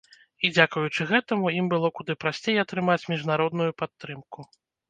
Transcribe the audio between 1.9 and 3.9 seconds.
куды прасцей атрымаць міжнародную